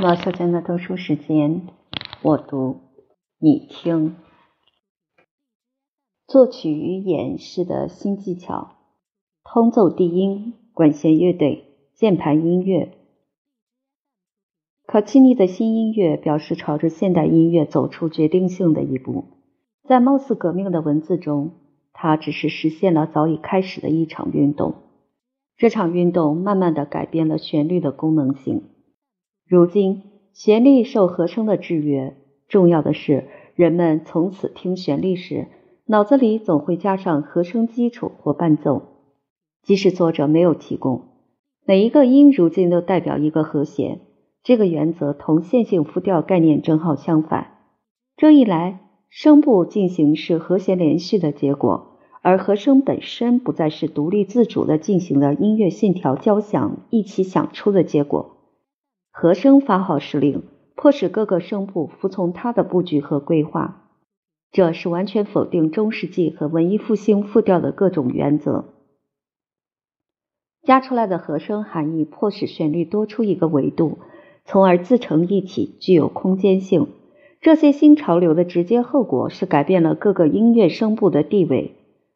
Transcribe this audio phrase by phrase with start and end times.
[0.00, 1.66] 毛小娟的读书时间，
[2.22, 2.82] 我读，
[3.40, 4.14] 你听。
[6.28, 8.76] 作曲与演示的新技巧：
[9.42, 11.64] 通奏低音，管弦乐队，
[11.94, 12.92] 键盘音乐。
[14.86, 19.24] 卡契尼的新音乐表示朝着现代音乐走出决定性的一步。
[19.82, 21.50] 在貌似革命的文字中，
[21.92, 24.76] 它只是实现了早已开始的一场运动。
[25.56, 28.62] 这场运动慢慢的改变了旋律的功能性。
[29.48, 30.02] 如今，
[30.34, 32.14] 旋律受和声的制约。
[32.48, 35.46] 重要的是，人们从此听旋律时，
[35.86, 38.82] 脑子里总会加上和声基础或伴奏，
[39.62, 41.00] 即使作者没有提供。
[41.64, 44.00] 每一个音如今都代表一个和弦。
[44.42, 47.54] 这个原则同线性复调概念正好相反。
[48.18, 58.34] 这一来，声部进行是和弦连续的结果，而和声本身不再是独立自主的进行的音乐线条交响一起响出的结果。
[59.20, 60.44] 和声发号施令，
[60.76, 63.88] 迫使各个声部服从他的布局和规划，
[64.52, 68.66] 这是完全否定中世纪和文艺复兴复调的各种原则。
[70.62, 73.98] 加出来的和声含义迫使旋律多出一个维度，
[74.44, 76.86] 从而自成一体，具有空间性。
[77.40, 81.74] 这些新潮流的直接后果是改变了各个音乐声部的地位。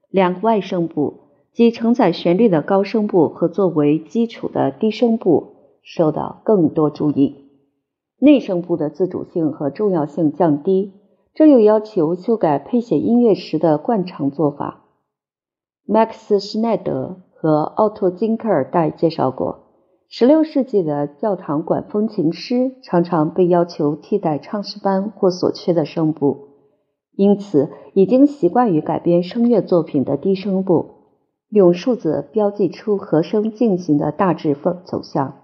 [0.08, 1.14] 两个外声部，
[1.52, 5.48] 即承载旋律的高声部和作为基础的低声部。
[5.82, 7.50] 受到更多注意，
[8.18, 10.92] 内声部的自主性和重要性降低，
[11.34, 14.84] 这又要求修改配写音乐时的惯常做法。
[15.84, 19.64] 麦克斯·施耐德和奥托·金克尔代介绍过
[20.10, 26.48] ，16世纪的教堂管风琴师常常被要求替代唱诗班或所缺的声部，
[27.16, 30.90] 因此已经习惯于改编声乐作品的低声部，
[31.48, 35.41] 用数字标记出和声进行的大致风走向。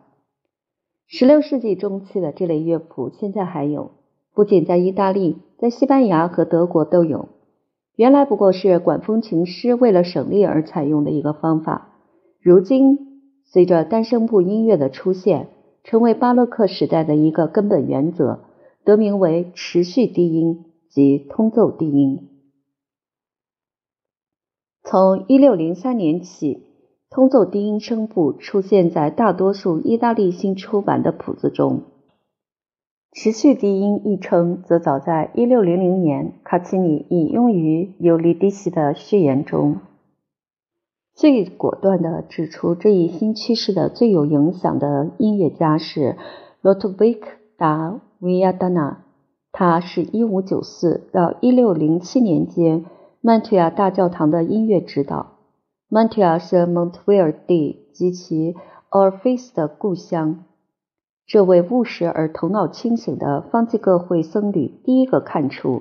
[1.11, 3.93] 十六世纪中期的这类乐谱现在还有，
[4.35, 7.31] 不仅在意大利，在西班牙和德国都有。
[7.97, 11.95] 原来不过是管风琴师为了省力而采用的一个方法。
[12.43, 15.49] 如今，随着单声部音乐的出现，
[15.83, 18.41] 成为巴洛克时代的一个根本原则，
[18.85, 22.29] 得名为持续低音及通奏低音。
[24.85, 26.68] 从一六零三年起。
[27.11, 31.83] 通奏低音声部出现在大多数意大利新出版的谱子中。
[33.13, 39.79] 持续低音一称则早在1600年卡奇尼引用于尤利迪西的序言中。
[41.15, 46.17] 最果断地指出这一新趋势的最有影响的音乐家是
[46.63, 47.27] Lodovico
[47.57, 48.99] da Viadana，
[49.51, 52.85] 他是一五九四到一六零七年间
[53.23, 55.38] 曼图亚大教堂的音乐指导。
[55.91, 58.55] 曼图亚是蒙特维尔蒂及其
[58.91, 60.45] 奥尔菲斯的故乡。
[61.27, 65.81] 这位务实而头脑清醒的方济各会僧侣第一个看出，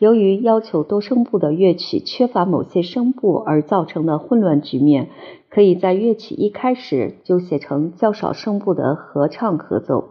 [0.00, 5.10] 由于要求多声部的乐曲缺乏某些声部而造成的混乱局面，
[5.48, 10.08] 可以在乐曲一开始就写成较少声部的合唱合奏，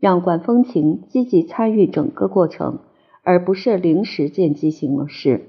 [0.00, 2.80] 让管风琴积极参与整个过程，
[3.22, 5.48] 而不是临时见机行事。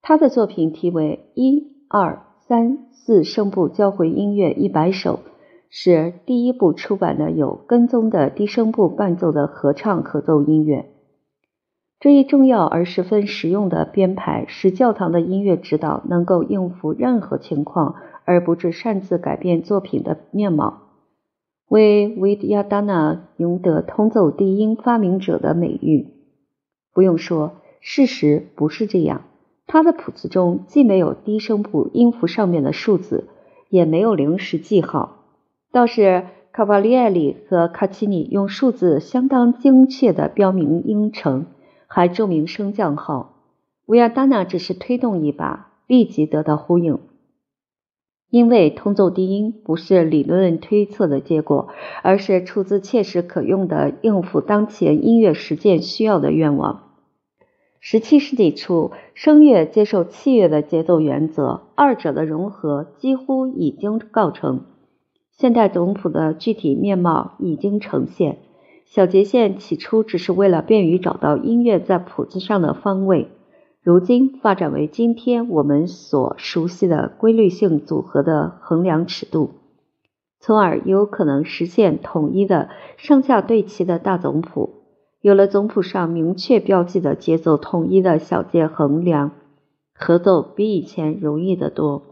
[0.00, 2.14] 他的作品题为《一二》。
[2.48, 5.20] 三四声部交回音乐一百首
[5.70, 10.86] 是第一部出版的有跟踪的低声部伴奏的合唱合奏音乐。
[12.00, 17.94] 这一重要而十分实用的编排，使教堂的音乐指导能够应付任何情况，
[18.24, 20.82] 而不致擅自改变作品的面貌，
[21.68, 26.08] 为维迪亚达纳赢得通奏低音发明者的美誉。
[26.92, 29.22] 不用说，事实不是这样。
[29.66, 33.28] 他的谱子中既没有低声部音符上面的数字，
[33.70, 35.24] 也没有临时记号。
[35.72, 41.46] 倒是卡瓦利埃里和卡奇尼用数字相当精确地标明音程，
[41.86, 43.36] 还注明升降号。
[43.86, 46.98] 维亚达纳只是推动一把，立即得到呼应。
[48.30, 51.68] 因为通奏低音不是理论推测的结果，
[52.02, 56.91] 而是出自切实可用的应付当前音乐实践需要的愿望。
[57.84, 64.60] 十七世纪初，声乐接受器乐的节奏原则，二者的融合几乎已经告成。
[65.32, 68.38] 现代总谱的具体面貌已经呈现。
[68.84, 73.26] 小节线起初只是为了便于找到音乐在谱子上的方位，
[73.82, 79.54] 如今发展为今天我们所熟悉的规律性组合的衡量尺度，
[80.38, 84.81] 从而有可能实现统一的上下对齐的大总谱。
[85.22, 89.30] 有了总谱上明确标记的节奏统一的小节衡量，
[89.94, 92.02] 合奏比以前容易得多，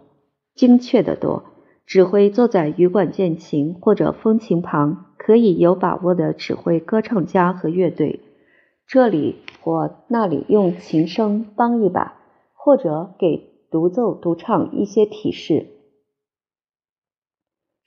[0.55, 1.43] 精确得多。
[1.85, 8.21] 指挥坐在羽管键琴或者风琴旁，可以有把握的指挥歌唱家和乐队，
[8.87, 12.15] 这里或那里用琴声帮一把，
[12.55, 15.67] 或者给独奏独唱一些提示。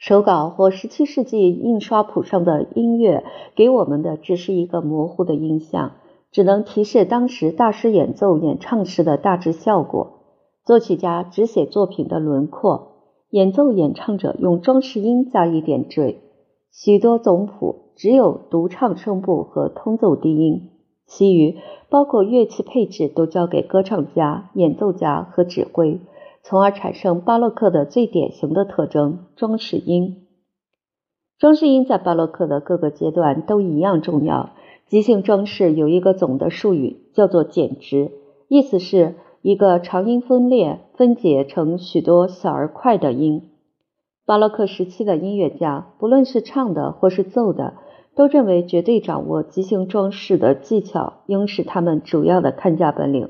[0.04, 3.24] 手稿或17世纪印刷谱上的音乐
[3.56, 5.94] 给我们的只是一个模糊的印象，
[6.30, 10.20] 只能提示当时大师演奏演唱时的大致效果。
[10.66, 12.96] 作曲家只写作品的轮廓，
[13.30, 16.20] 演奏演唱者用装饰音加以点缀。
[16.70, 20.72] 许多总谱只有独唱声部和通奏低音，
[21.08, 21.56] 其余
[21.90, 26.02] 包括乐器配置都交给歌唱家、演奏家和指挥，
[26.44, 30.28] 从而产生巴洛克的最典型的特征——装饰音。
[31.40, 34.52] 装饰音在巴洛克的各个阶段都一样重要。
[34.86, 38.12] 即兴装饰有一个总的术语，叫做减值，
[38.50, 43.50] 意思是一个长音分裂分解成许多小而快的音。
[44.26, 47.76] 巴洛克时期的音乐家，不论是唱的或是奏的，
[48.16, 53.30] 都认为绝对掌握即兴装饰的技巧应是他们主要的看家本领。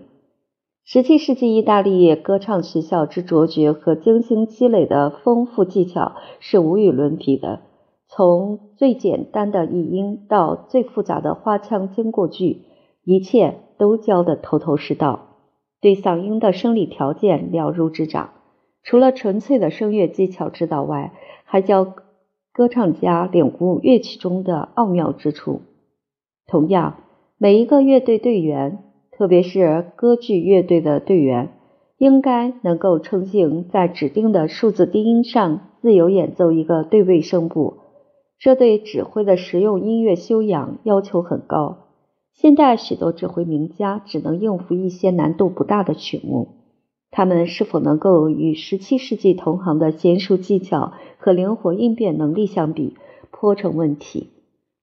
[0.85, 7.61] 十七世纪意大利歌唱学校之卓绝和精心积累的丰富技巧是无与伦比的。
[8.09, 12.63] 从最简单的译音到最复杂的花腔经过句，
[13.05, 15.37] 一切都教得头头是道，
[15.79, 18.31] 对嗓音的生理条件了如指掌。
[18.83, 21.13] 除了纯粹的声乐技巧指导外，
[21.45, 21.93] 还教
[22.51, 25.61] 歌唱家领悟乐曲中的奥妙之处。
[26.45, 26.97] 同样，
[27.37, 28.83] 每一个乐队队员，
[29.17, 31.53] 特别是歌剧乐队的队员，
[31.97, 37.75] 应该能够成型在指定的数字低音上自由演奏一个对位声部。
[38.39, 41.77] 这对指挥的实用音乐修养要求很高。
[42.33, 46.47] 现代许多指挥名家只能应付一些难度不大的曲目。
[47.11, 52.95] 他们是否能够与17世纪同行的娴熟技巧和灵活应变能力相比，
[53.29, 54.31] 颇成问题。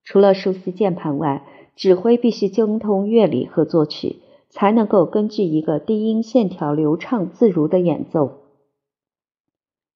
[0.05, 1.45] 除了熟悉键盘外，
[1.81, 4.17] 指挥必须精通乐理和作曲，
[4.51, 8.43] 才能够根据一个低音线条流畅自如的演奏。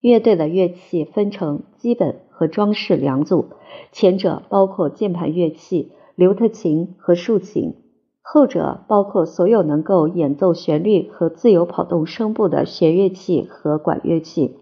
[0.01, 3.51] 乐队的乐器分成基本和装饰两组，
[3.93, 7.75] 前者包括键盘乐器、刘特琴和竖琴。
[8.23, 14.57] 后者包括所有能够演奏旋律和自由跑动声部的弦乐器和管乐器。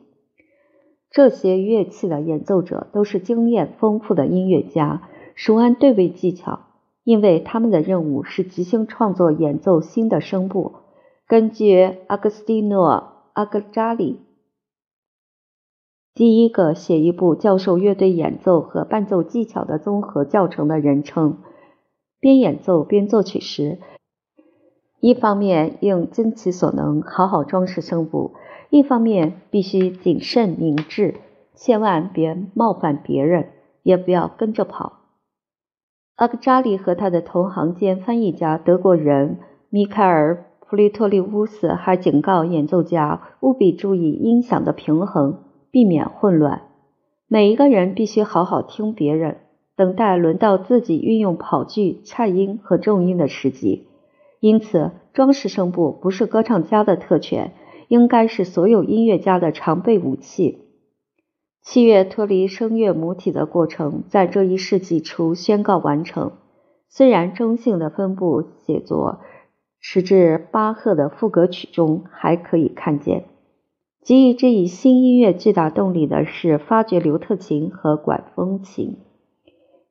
[1.09, 6.59] 这些乐器的演奏者都是经验丰富的音乐家，熟谙对位技巧，
[7.05, 10.73] 因为他们的任务是即兴创作演奏新的声部。
[11.27, 12.91] 根据阿格斯蒂诺·
[13.33, 14.21] 阿格扎里，
[16.15, 21.39] 第一个写一部教授乐队演奏和伴奏技巧的综合教程的人称。
[22.21, 23.79] 边演奏边作曲时，
[25.01, 28.35] 一方面应尽其所能好好装饰声部，
[28.71, 31.17] 一方面必须谨慎明智，
[31.57, 33.49] 千万别冒犯别人，
[33.83, 35.02] 也不要跟着跑。
[36.17, 39.39] 阿格扎利和他的同行兼翻译家德国人
[39.71, 45.39] 米凯尔·普利托利乌斯还警告演奏家务必注意音响的平衡，
[45.71, 46.63] 避免混乱。
[47.29, 49.39] 每一个人必须好好听别人。
[49.75, 53.87] 等待轮到自己运用跑句、颤音和重音的时机，
[54.39, 57.53] 因此装饰声部不是歌唱家的特权，
[57.89, 60.59] 应该是所有音乐家的常备武器。
[61.63, 66.33] 器乐脱离声乐母体的过程在这一世纪初宣告完成。
[66.89, 69.21] 虽然中性的分布写作，
[69.81, 73.25] 时至巴赫的赋格曲中还可以看见。
[74.05, 78.99] 给予这一新音乐巨大动力的是发掘刘特琴和管风琴。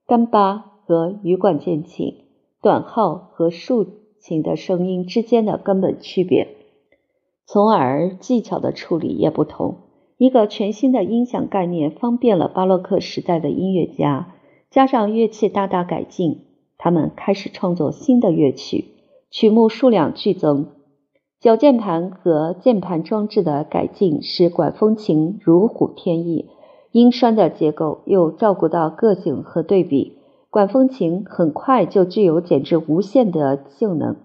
[0.05, 2.25] 干巴和羽管键琴、
[2.61, 3.87] 短号和竖
[4.19, 6.49] 琴的声音之间的根本区别，
[7.45, 9.77] 从而技巧的处理也不同。
[10.21, 14.35] 一个全新的音响概念方便了巴洛克时代的音乐家，
[14.69, 16.41] 加上乐器大大改进，
[16.77, 18.85] 他们开始创作新的乐曲，
[19.31, 20.67] 曲目数量剧增。
[21.39, 26.49] 脚键盘和键盘装置的改进使管风琴如虎添翼。
[26.91, 30.19] 音栓的结构又照顾到个性和对比，
[30.51, 34.17] 管风琴很快就具有简直无限的性能，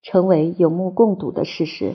[0.00, 1.94] 成为有目共睹的事实。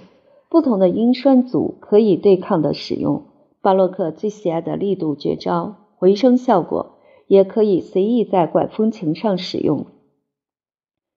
[0.53, 3.23] 不同的音栓组可以对抗的使用，
[3.59, 9.87] 巴洛克最喜爱的力度绝招回声效果也可以随意在管风琴上使用。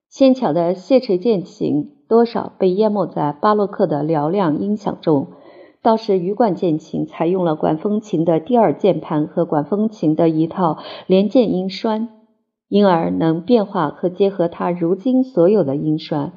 [0.09, 5.27] 纤巧的谢垂键琴多少被淹没在巴洛克的嘹亮音响中。
[5.83, 12.09] 倒是羽管键琴采用了管风琴的第二键盘和管风琴的一套连键音栓，
[12.69, 16.33] 因而能变化和结合它如今所有的音栓。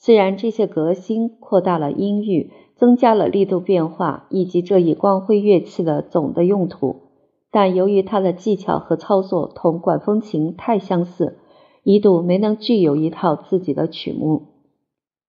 [0.00, 7.02] 虽然这些革新扩大了音域，增加了力度变化以及这一光辉乐器的总的用途，
[7.50, 11.38] 但由于它的技巧和操作同管风琴太相似，
[11.82, 14.42] 一度没能具有一套自己的曲目。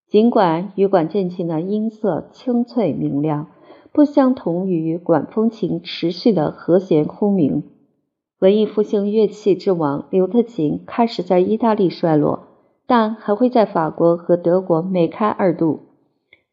[0.08, 3.48] 尽管羽管键琴的音色清脆明亮，
[3.92, 7.64] 不相同于管风琴持续的和弦轰鸣。
[8.40, 12.49] 文艺复兴乐器之王刘特琴开始在意大利衰落，
[12.89, 15.81] 但还会在法国和德国梅开二度。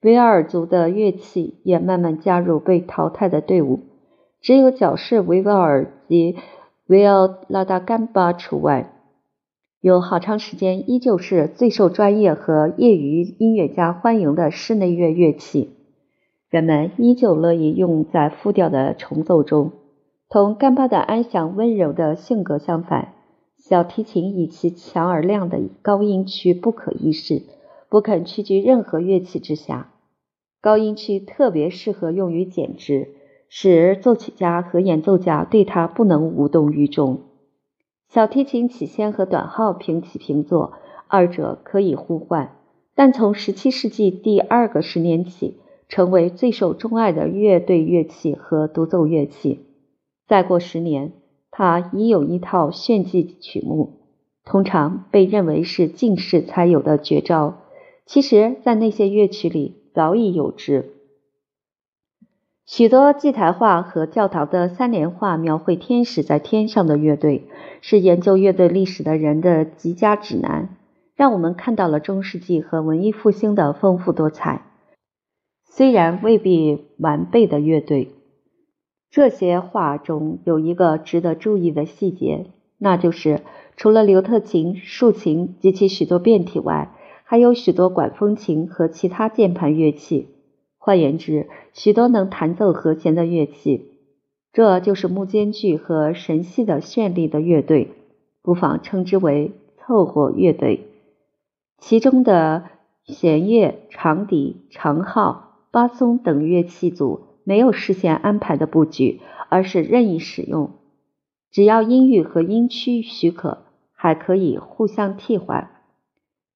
[0.03, 3.81] 维尔族的乐器也慢慢加入被淘汰的队伍，
[4.43, 6.37] 只有角式维吾尔及
[6.89, 8.93] 维奥拉达甘巴除外。
[9.81, 15.71] 有好长时间依旧是最受专业和业余音乐家欢迎的室内乐乐器，
[16.51, 19.73] 人们依旧乐意用在复调的重奏中。
[20.29, 23.15] 同甘巴的安详温柔的性格相反，
[23.69, 27.43] 小提琴以其强而亮的高音区不可一世，
[27.89, 29.93] 不肯屈居任何乐器之下。
[30.61, 33.09] 高音区特别适合用于剪枝，
[33.49, 37.23] 使作曲家和演奏家对它不能无动于衷。
[38.09, 40.75] 小提琴起先和短号平起平坐，
[41.09, 42.57] 二者可以互换，
[42.95, 45.59] 但从17世纪第二个十年起，
[45.89, 49.67] 成为最受钟爱的乐队乐器和独奏乐器。
[50.29, 51.15] 再过十年，
[51.59, 53.95] 他已有一套炫技曲目，
[54.45, 57.63] 通常被认为是进士才有的绝招，
[58.05, 59.83] 其实，在那些乐曲里。
[59.95, 60.91] 早已有之。
[62.67, 67.49] 许多祭台画和教堂的三联画描绘天使在天上的乐队，
[67.81, 70.77] 是研究乐队历史的人的极佳指南，
[71.15, 74.67] 让我们看到了中世纪和文艺复兴的丰富多彩。
[75.65, 78.11] 虽然未必完备的乐队，
[79.11, 82.47] 这些画中有一个值得注意的细节，
[82.79, 83.41] 那就是
[83.77, 86.93] 除了刘特琴、竖琴及其许多变体外。
[87.29, 90.29] 还有许多管风琴和其他键盘乐器，
[90.79, 93.99] 换言之，许多能弹奏和弦的乐器。
[94.53, 97.91] 这就是木间距和神系的绚丽的乐队，
[98.43, 100.87] 不妨称之为凑合乐队。
[101.79, 102.67] 其中的
[103.03, 110.73] 弦乐、长笛、长号、巴松等乐器组没有事先安排的布局，而是任意使用，
[111.53, 113.59] 只要音域和音区许可，
[113.95, 115.71] 还可以互相替换。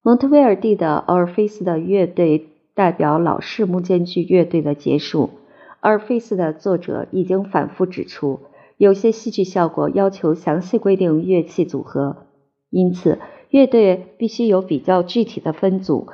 [0.03, 5.31] 蒙特威尔第的奥尔菲斯的乐队代表老式木间距乐队的结束。
[5.79, 8.41] 奥尔菲斯的作者已经反复指出，
[8.77, 12.27] 有些戏剧效果要求详细规定乐器组合，
[12.69, 13.21] 因此
[13.51, 16.09] 乐队必须有比较具体的分组。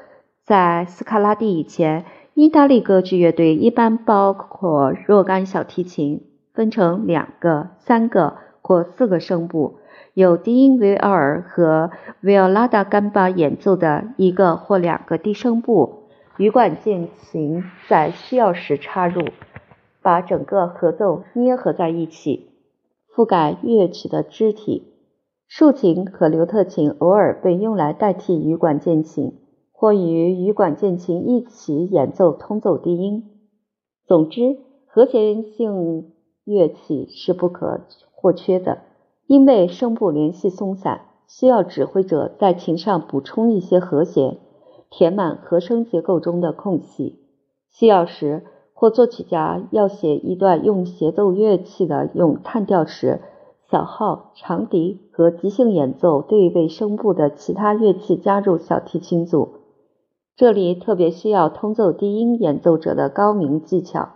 [0.44, 2.04] 在斯卡拉蒂以前，
[2.36, 6.20] 意大利歌剧乐队一般包括若干小提琴，
[6.52, 9.78] 分成两个、三个或四个声部。
[10.12, 11.90] 有低音维奥尔和
[12.20, 19.22] 维奥拉达甘巴演奏的一个或两个低声部，羽管键琴在需要时插入，
[20.02, 22.50] 把整个合奏捏合在一起，
[23.14, 24.92] 覆盖乐曲的肢体。
[25.48, 29.38] 竖琴和刘特琴偶尔被用来代替羽管键琴，
[29.78, 33.24] 或与羽管键琴一起演奏通奏低音。
[34.06, 34.56] 总之，
[34.86, 36.12] 和弦性
[36.44, 38.78] 乐器是不可或缺的。
[39.26, 44.38] 因为声部联系松散，需要指挥者在琴上补充一些和弦，
[44.88, 47.18] 填满和声结构中的空隙。
[47.70, 53.20] 需要时，或作曲家要写一段用协奏乐器的咏叹调时，
[53.68, 59.48] 小号、长笛和即兴演奏对位声部的其他乐器加入小提琴组。
[60.36, 64.10] 这里特别需要通奏低音演奏者的高明技巧，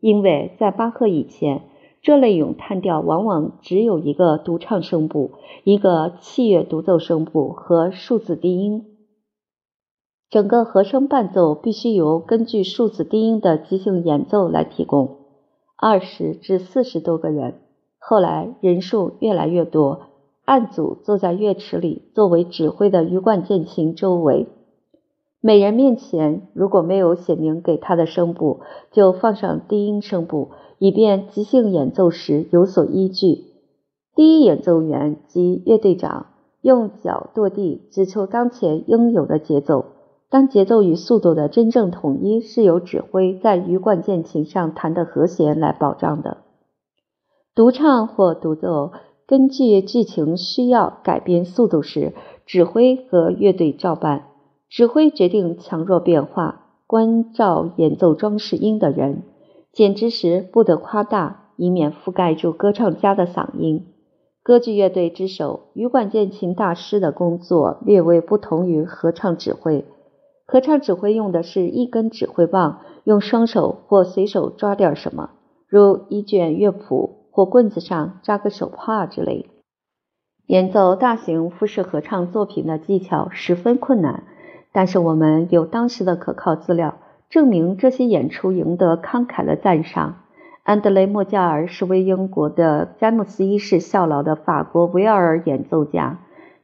[0.00, 1.62] 因为在巴赫以前。
[2.02, 8.86] 这类咏叹调往往只有一个独唱声部、一个器乐独奏声部和数字低音。
[10.28, 15.18] 整个和声伴奏必须由根据数字低音的即兴演奏来提供。
[15.76, 17.60] 二十至四十多个人，
[18.00, 20.06] 后来人数越来越多，
[20.44, 24.48] 按组坐在乐池里，作为指挥的羽管键琴周围。
[25.44, 28.60] 每人面前如果没有写明给他的声部，
[28.92, 30.52] 就放上低音声部。
[30.78, 33.44] 以便即兴演奏时有所依据。
[34.14, 36.26] 第一演奏员及乐队长
[36.60, 39.84] 用脚跺地，只求当前应有的节奏。
[40.28, 46.38] 当节奏与速度的真正统一是由指挥在羽管键琴上弹的和弦来保障的。
[47.54, 48.92] 独唱或独奏
[49.26, 52.12] 根据剧情需要改变速度时，
[52.46, 54.31] 指挥和乐队照办。
[54.72, 59.24] 指挥决定强弱变化，关照演奏装饰音的人。
[59.70, 63.88] 剪辑时不得夸大，以免覆盖住歌唱家的嗓音。
[64.42, 69.84] 歌剧乐队之首羽管键琴大师的工作略微不同于合唱指挥。
[70.46, 75.32] 合唱指挥用的是一根指挥棒，用双手或随手抓点什么，
[75.68, 79.50] 如一卷乐谱、或棍子上扎个手帕之类。
[80.46, 84.24] 演奏大型复式合唱作品的技巧十分困难，
[84.72, 86.96] 但是我们有当时的可靠资料
[87.28, 90.16] 证明这些演出赢得慷慨的赞赏。
[90.64, 96.20] 安德雷·莫加尔是为英国的詹姆斯一世效劳的法国维尔尔演奏家，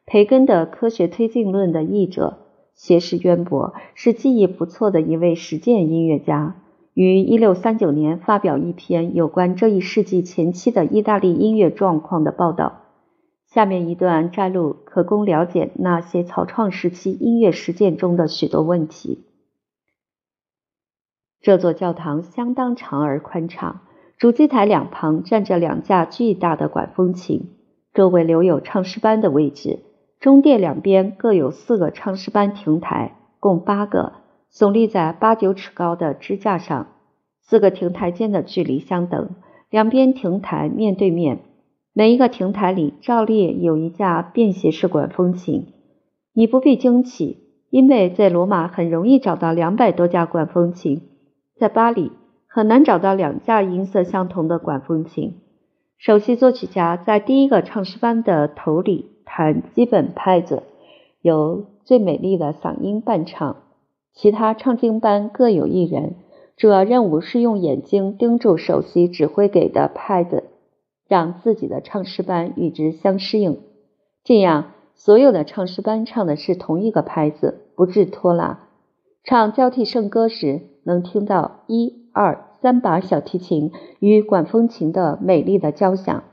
[0.06, 2.38] 培根的《科学推进论》的译者，
[2.74, 6.54] 学识渊博，是技艺不错的一位实践音乐家。
[6.94, 12.87] 于1639年发表一篇有关这一世纪前期的意大利音乐状况的报道。
[13.58, 19.24] 下面一段摘录可供了解那些草创时期音乐实践中的许多问题。
[21.40, 23.80] 这座教堂相当长而宽敞。
[24.16, 27.50] 主祭台两旁站着两架巨大的管风琴，
[27.92, 29.80] 周围留有唱诗班的位置。
[30.20, 34.12] 中殿两边各有四个唱诗班亭台，共八个，
[34.52, 36.86] 耸立在八九尺高的支架上。
[37.40, 39.30] 四个亭台间的距离相等，
[39.68, 41.40] 两边亭台面对面。
[41.98, 45.66] 每一个亭台里照例有一架便携式管风琴。
[46.32, 47.38] 你不必惊奇，
[47.70, 51.02] 因为在罗马很容易找到两百多架管风琴，
[51.58, 52.12] 在巴黎。
[52.46, 55.38] 很难找到两架音色相同的管风琴。
[55.98, 60.62] 首席作曲家在第一个唱诗班的头里弹基本拍子，
[61.20, 63.56] 由最美丽的嗓音伴唱。
[64.14, 66.14] 其他唱经班各有一人，
[66.56, 70.44] 主要任务是用眼睛盯住首席指挥给的拍子，
[71.08, 73.58] 让自己的唱诗班与之相适应。
[74.22, 78.68] 这样，所有的唱诗班唱的是同一个拍子，不致拖拉。
[79.24, 82.44] 唱交替圣歌时，能听到一二。
[82.60, 86.24] 三把小提琴与管风琴的美丽的交响，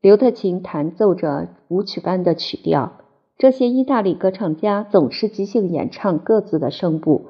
[0.00, 2.92] 刘特琴弹奏着舞曲般的曲调。
[3.36, 7.26] 这些意大利歌唱家总是即兴演唱各自的声部。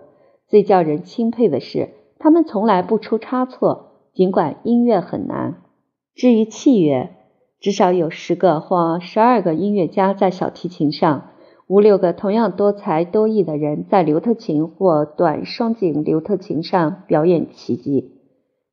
[0.46, 5.62] 最叫人钦佩的是，他们从来不出差错，尽管音乐很难。
[6.18, 7.10] 至于器乐，
[7.60, 11.30] 至少有十个或十二个音乐家在小提琴上。
[11.68, 18.16] 五六个同样多才多艺的人在刘特琴或短双井刘特琴上表演奇迹，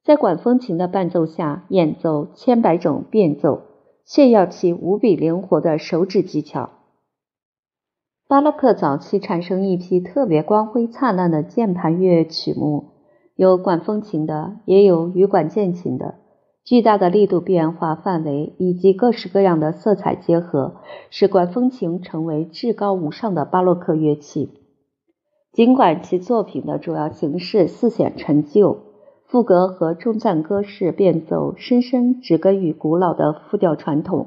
[0.04, 3.62] 在管风琴的伴奏下演奏千百种变奏，
[4.06, 6.72] 炫耀其无比灵活的手指技巧。
[8.28, 12.86] 巴洛克早期产生一批特别光辉灿烂的键盘乐曲目，
[13.36, 16.16] 有管风琴的，也有羽管键琴的。
[16.66, 20.78] 巨大的力度变化范围以及各式各样的色彩结合，
[21.12, 24.50] 使管风琴成为至高无上的巴洛克乐器。
[25.54, 28.80] 尽管其作品的主要形式似显陈旧，
[29.28, 34.26] 赋格和中赞歌式变奏深深植根于古老的复调传统，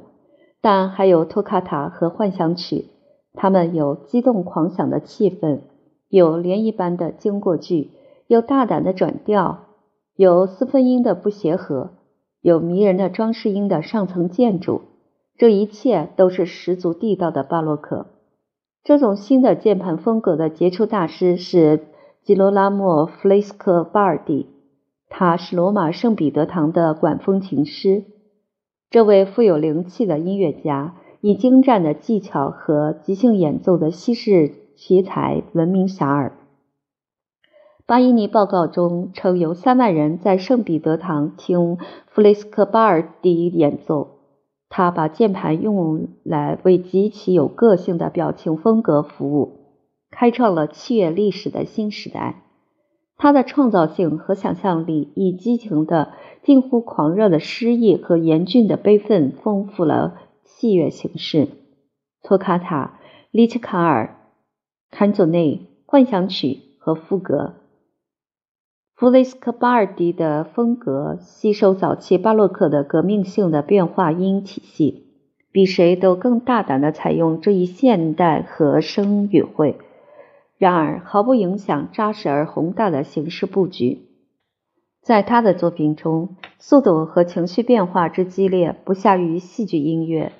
[0.61, 2.87] 但还有托卡塔和幻想曲，
[3.35, 5.63] 它们有激动狂想的气氛，
[6.09, 7.91] 有涟漪般的经过句，
[8.29, 9.65] 有大胆的转调，
[10.15, 11.98] 有四分音的不协和。
[12.41, 14.83] 有迷人的装饰音的上层建筑，
[15.37, 18.07] 这一切都是十足地道的巴洛克。
[18.85, 21.87] 这种新的键盘风格的杰出大师是
[22.23, 24.47] 吉罗拉莫·弗雷斯科巴尔蒂，
[25.09, 28.05] 他是罗马圣彼得堂的管风琴师。
[28.91, 36.31] 这位富有灵气的音乐家以精湛的技巧和即兴演奏的西式奇才闻名遐迩。
[37.89, 44.19] 巴伊尼报告中称，有三万人在圣彼得堂听弗雷斯科巴尔迪演奏。
[44.69, 49.61] 他把键盘用来为极其有个性的表情风格服务，
[50.11, 52.43] 开创了器乐历史的新时代。
[53.17, 61.49] 他的创造性和想象力以激情的、近乎狂热的诗意和严峻的悲愤，丰富了器乐形式。
[62.23, 62.99] 托卡塔、
[63.31, 64.19] 利切卡尔、
[64.91, 67.55] 坎佐内、幻想曲和赋格。
[68.99, 75.05] 弗雷斯科巴尔迪的风格吸收早期巴洛克的革命性的变化音体系，
[75.53, 79.79] 比谁都更大胆地采用这一现代和声语汇。
[80.57, 84.01] 然而，毫不影响扎实而宏大的形式布局。
[85.01, 90.33] 在他的作品中，速度和情绪变化之激烈不下于戏剧音乐，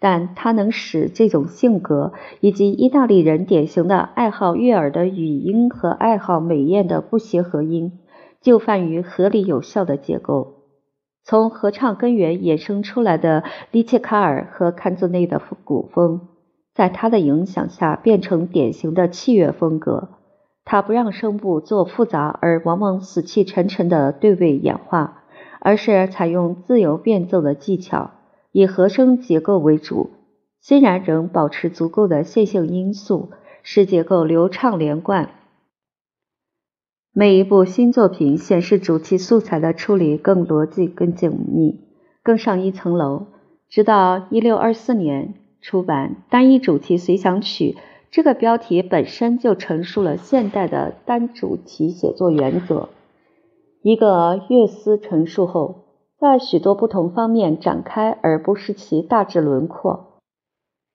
[0.00, 7.98] 但它能使这种性格以及意大利人典型的爱好悦耳的语音和爱好美艳的不协和音。
[8.40, 10.62] 就范于合理有效的结构，
[11.24, 16.28] 从合唱根源衍生出来的利切卡尔和坎佐内的古风，
[16.72, 20.10] 在他的影响下变成典型的器乐风格。
[20.64, 25.24] 他不让声部做复杂而往往死气沉沉的对位演化，
[25.60, 28.12] 而是采用自由变奏的技巧，
[28.52, 30.10] 以和声结构为主，
[30.60, 33.30] 虽然仍保持足够的线性因素，
[33.62, 35.30] 使结构流畅连贯。
[37.12, 41.80] 每一部新作品显示主题素材的处理更逻辑、更紧密，
[42.22, 43.26] 更上一层楼，
[43.68, 47.76] 直到一六二四年出版《单一主题随想曲》。
[48.10, 52.88] 这个标题本身就陈述了现代的单主题写作原则。
[53.82, 55.84] 一个乐思陈述后，
[56.18, 60.20] 在许多不同方面展开，而不失其大致轮廓。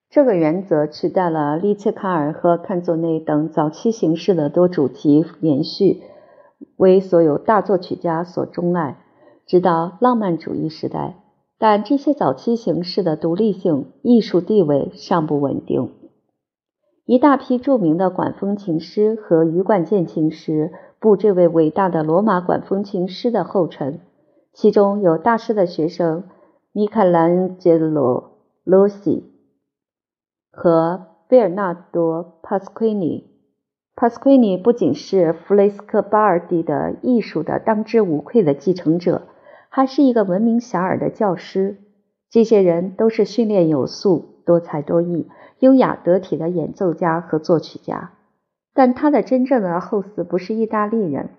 [0.10, 6.04] 这个原则取代了利切卡尔和看作内等早期形式的多主题连续，
[6.76, 8.98] 为所有大作曲家所钟爱，
[9.46, 11.16] 直到浪漫主义时代。
[11.58, 15.90] 但这些早期形式的独立性、艺术地位尚不稳定。
[17.06, 24.02] 一大批著名的管风琴师和羽管键琴师步这位伟大的罗马管风琴师的后尘，
[24.54, 26.24] 其中有大师的学生
[26.72, 28.24] 米开朗基罗·
[28.64, 29.32] 罗西
[30.52, 33.30] 和贝尔纳多·帕斯奎尼。
[33.96, 39.24] 帕斯奎尼不仅是弗雷斯科巴尔蒂的艺术的当之无愧的继承者，
[39.70, 41.78] 还是一个闻名遐迩的教师。
[42.30, 45.28] 这些人都是训练有素、多才多艺。
[45.60, 48.12] 优雅得体的演奏家和作曲家，
[48.74, 51.30] 但他的真正的后嗣不是意大利人。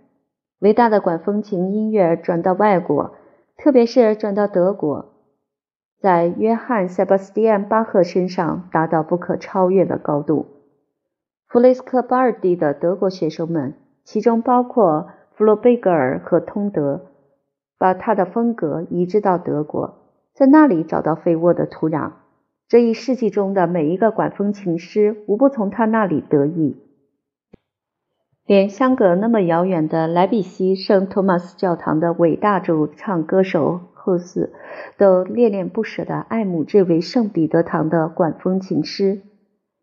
[0.64, 3.16] 伟大的管风琴音乐转到外国，
[3.58, 5.12] 特别是转到德国，
[6.00, 10.46] 在约翰·塞巴斯蒂安·巴赫身上达到不可超越的高度。
[11.48, 13.74] 弗雷斯科巴尔蒂的德国学生们，
[14.04, 17.02] 其中包括弗洛贝格尔和通德，
[17.78, 19.98] 把他的风格移植到德国，
[20.32, 22.12] 在那里找到肥沃的土壤。
[22.68, 26.80] 这一世纪中的每一个管风琴师，无不从他那里得益。
[28.46, 34.50] 连相隔那么遥远的莱比锡圣托马斯教堂的伟大主唱歌手后嗣，
[34.98, 39.22] 都恋恋不舍地爱慕这位圣彼得堂的管风琴师。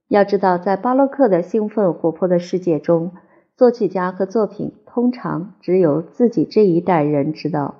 [0.08, 3.14] 要知道，在巴洛克的兴奋活泼的世界中，
[3.58, 7.76] 作曲家和作品通常只有自己这一代人知道。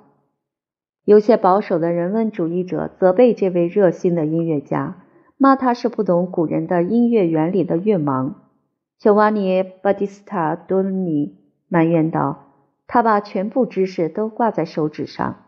[1.04, 5.04] 有些保守的人文主义者责备这位热心的音乐家，
[5.36, 8.32] 骂他是不懂古人的音乐原理的乐盲。
[9.02, 11.34] 乔瓦尼·巴蒂斯塔·多尼
[11.66, 12.44] 埋怨道
[12.86, 15.42] ：“他把全部知识都挂在手指上。”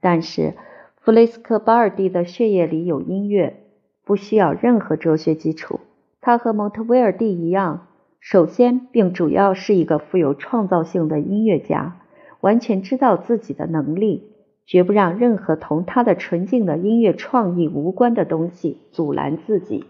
[0.00, 0.54] 但是，
[1.00, 3.64] 弗雷斯科巴尔蒂的血液里有音乐，
[4.04, 5.80] 不需要任何哲学基础。
[6.20, 7.88] 他和蒙特威尔第一样，
[8.20, 11.96] 首先并主要是一个富有创造性的音乐家，
[12.40, 14.30] 完全知道自己的能力。
[14.64, 19.86] 绝不让任何同他的纯净的音乐创意无关的东西阻拦自己。